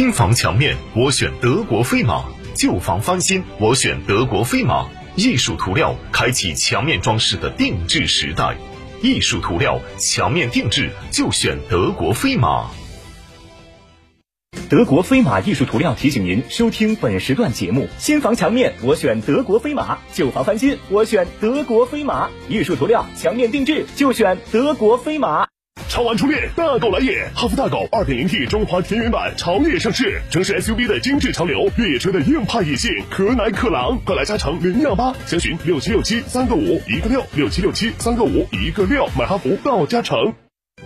[0.00, 4.88] 新房墙面，我选德国飞马；旧房翻新，我选德国飞马。
[5.14, 8.56] 艺术涂料开启墙面装饰的定制时代，
[9.02, 12.70] 艺术涂料墙面定制就选德国飞马。
[14.70, 22.30] 德国飞马艺术涂料提醒您收听本时段节目：新房墙面我选德国飞马，旧房翻新我选德国飞马。
[22.48, 25.49] 艺术涂料墙面定制就选德国飞马。
[25.90, 27.28] 超玩初恋，大狗来也！
[27.34, 40.32] 哈弗大狗 2.0T 中华田园版潮野上市，城市 SUV 的精致潮流，越野车的硬派野性，可奶可狼，快来加诚零幺八，详询六七六七三个五一个六六七六七三个五一个六，买哈弗到加诚。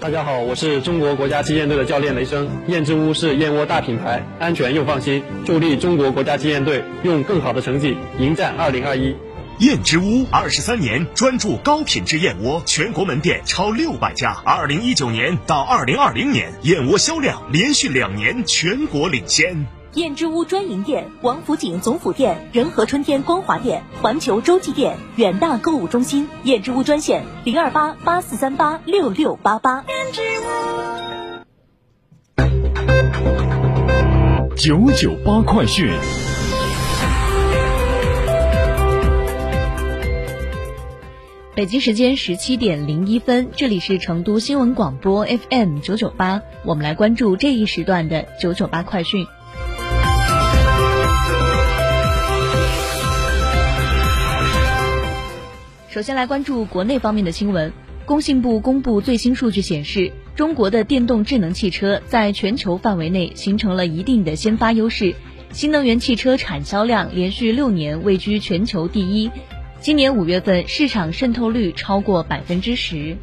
[0.00, 2.50] 大家好，我是中国国家击剑队的教练雷声。
[2.66, 9.14] 燕之屋是燕窝大品牌，安全又放心，助力中国国家击剑队用更好的成绩迎战2021。
[9.60, 14.34] 燕之屋二十三年专注高品质燕窝，全国门店超六百家。
[14.42, 19.66] 二零一九年到二零二零年，燕窝销量连续两年全国领先。
[19.92, 26.26] 燕之屋专营店：王府井总府店、仁和春天光华店、环球洲际店、远大购物中心。
[26.44, 29.84] 燕之屋专线：零二八八四三八六六八八。
[29.86, 30.10] 燕
[34.56, 35.92] 之屋九九八快讯。
[41.56, 49.26] 北京时间十七点零一分，这里是成都新闻广播 FM 九九八，我们来关注这一时段的九九八快讯。
[55.88, 57.72] 首先来关注国内方面的新闻。
[58.06, 65.16] 工信部公布最新数据显示，中国的电动智能汽车在全球范围内形成了一定的先发优势，
[65.50, 69.28] 新能源汽车产销量连续六年位居全球第一。
[69.82, 73.16] 今年五月份，市场渗透率超过百分之十。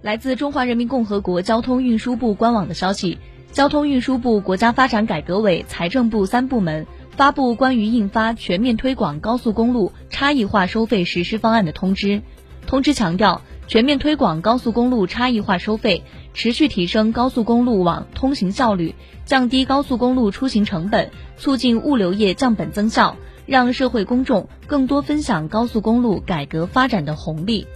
[0.00, 3.18] 来自中华人民共和国交通运输部官网的消息，
[3.50, 6.86] 交通运输部、国家发展改革委、财政部三部门
[7.16, 12.22] 发布关于印发全面推广高速公路差异化收费实施方案的通知。
[12.68, 13.42] 通知强调，
[13.72, 18.94] 全面推广高速公路差异化收费，持续提升高速公路网通行效率。
[19.24, 23.16] 降低高速公路出行成本，促进物流业降本增效，
[23.46, 27.66] 让社会公众更多分享高速公路改革发展的红利。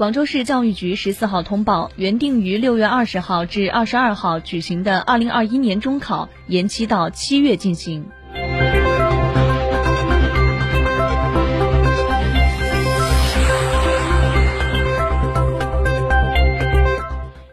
[0.00, 8.06] 广州市教育局十四号通报，原定于六月二十号至二十二号举行的二零二一年中考延期到七月进行。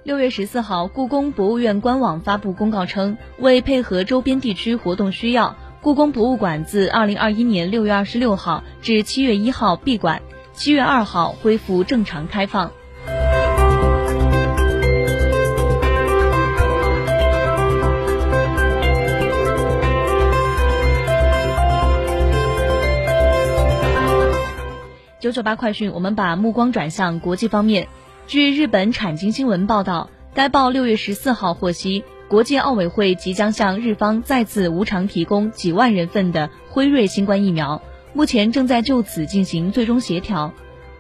[0.05, 10.21] 六月十四号，故宫博物院官网发布公告称，为配合周边地区活动需要，故宫博物馆自二零二一年六月二十六号至七月一号闭馆，
[10.57, 12.71] 七月二号恢复正常开放。
[25.19, 27.87] 九九八快讯，我们把目光转向国际方面。
[28.25, 40.53] 据日本产经新闻报道，该报六月十四号获悉，国际奥委会即将向日方再次无偿提供几万人份的辉瑞新冠疫苗，目前正在就此进行最终协调。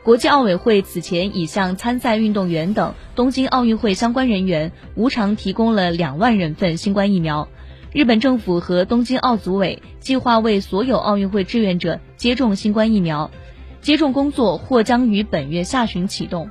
[0.03, 7.49] 国际奥委会此前已向参赛运动员等东京奥运会相关人员无偿提供了两万人份新冠疫苗。
[7.91, 13.31] 日本政府和东京奥组委计划为所有奥运会志愿者接种新冠疫苗。
[13.81, 16.49] 接种工作或将于本月下旬启动。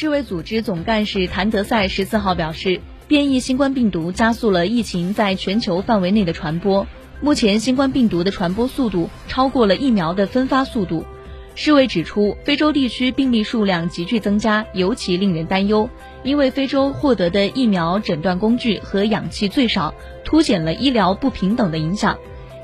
[0.00, 6.86] 世卫组织总干事谭德赛十四号表示，变异新冠病毒加速了疫情在全球范围内的传播。
[7.20, 11.04] 目前，新冠病毒的传播速度超过了疫苗的分发速度。
[11.54, 15.90] 世卫指出，非洲地区病例数量急剧增加，尤其令人担忧，
[16.24, 19.92] 因为非洲获得的疫苗诊断工具和氧气最少，
[20.24, 22.16] 凸显了医疗不平等的影响。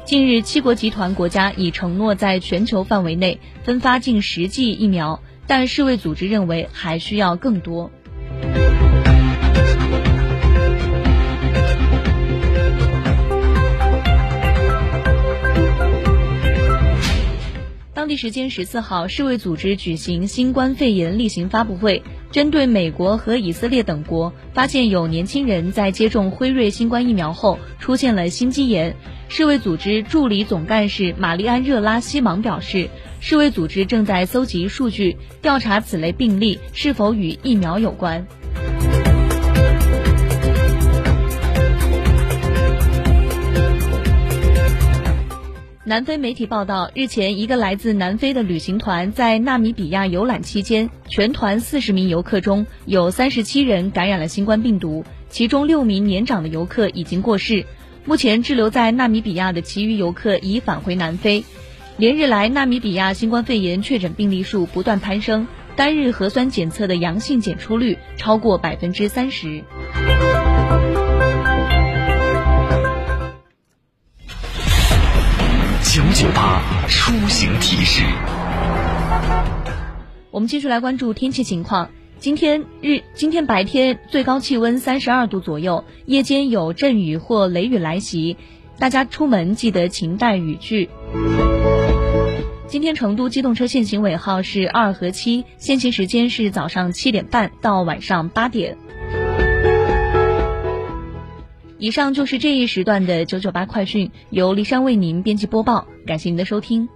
[0.06, 7.90] 近日，七国集团国家已承诺在全球范围内分发近十剂疫苗，但世卫组织认为还需要更多。
[18.06, 28.94] 当地时间十四号，世卫组织举行新冠肺炎例行发布会，针对美国和以色列等国发现有年轻人在接种辉瑞新冠疫苗后出现了心肌炎，
[29.28, 38.24] 世卫组织助理总干事玛丽安·热拉西芒表示，世卫组织正在搜集数据，调查此类病例是否与疫苗有关。
[45.88, 57.64] 南非媒体报道，日前，一个来自南非的旅行团在纳米比亚游览期间，全团四十名游客中有三十七人感染了新冠病毒，其中六名年长的游客已经过世。
[58.04, 61.44] 目前滞留在纳米比亚的其余游客已返回南非。
[61.98, 65.46] 连日来，纳米比亚新冠肺炎确诊病例数不断攀升，
[65.76, 69.62] 单日核酸检测的阳性检出率超过百分之三十。
[75.96, 78.04] 九九八出行提示。
[80.30, 81.88] 我们继续来关注天气情况。
[82.18, 88.36] 今天日，今天白天最高气温三十二度左右，夜间有阵雨或雷雨来袭，
[88.78, 90.90] 大家出门记得勤带雨具。
[92.68, 98.76] 今天成都机动车限行尾号是二和七，限行时间是早上七点半到晚上八点。
[101.78, 106.88] 以上就是这一时段的九九八快讯，由骊山为您编辑播报，感谢您的收听。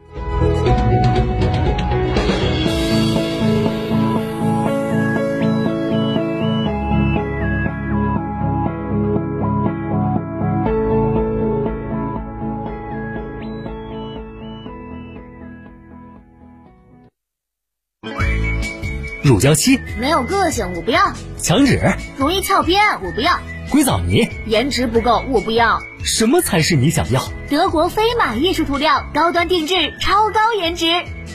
[19.23, 21.79] 乳胶漆没有个性，我不要；墙纸
[22.19, 23.39] 容易翘边，我不要。
[23.71, 25.81] 硅藻泥颜值不够，我不要。
[26.03, 27.23] 什么才是你想要？
[27.49, 30.87] 德国飞马艺术涂料，高端定制，超高颜值，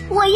[0.09, 0.35] 我要。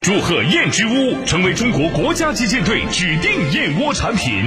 [0.00, 4.44] 祝贺燕之屋成为中国国家击剑队指定燕窝产品。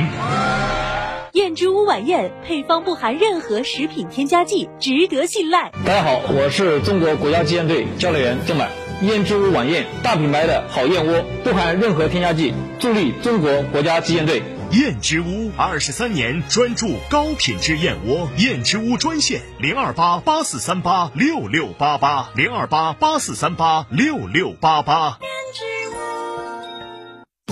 [1.33, 5.71] 燕之屋晚宴配方不含任何食品添加剂，值得信赖。
[5.85, 8.69] 大家好，我是中国国家击剑队教练员郑满。
[9.01, 14.41] 燕之屋晚宴，大品牌的好燕窝，不含任何添加剂，助力中国国家击剑队。
[14.71, 25.19] 燕之屋二十三年专注高品质燕窝，燕之屋专线零二八八四三八六六八八零二八八四三八六六八八。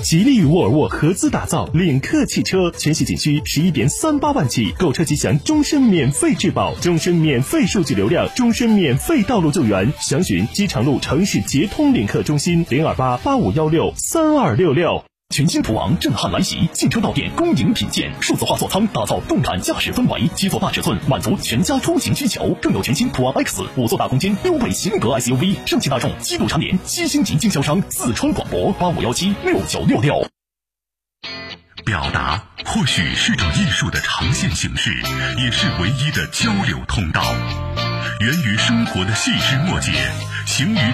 [0.02, 9.92] 吉利与沃尔沃合资打造领克汽车，全系仅需十一点三八万起，购车即享终身免费质保、终身免费数据流量、终身免费道路救援。
[10.00, 15.04] 详询机场路城市捷通领克中心零二八八五幺六三二六六。
[15.32, 22.58] 全新途昂震撼来袭，汽车到店恭迎品鉴，数字化座舱打造动感驾驶氛围，七座大尺寸满足全家出行需求。
[22.60, 27.80] 更有全新途昂 X 五座大空间标配型格 SUV，上汽大众七度蝉联七星级经销商。
[27.92, 30.28] 四川广播八五幺七六九六六。
[31.86, 34.92] 表达或许是种艺术的呈现形式，
[35.38, 37.22] 也是唯一的交流通道。
[38.20, 39.92] 源于生活的细枝末节，
[40.48, 40.94] 行于。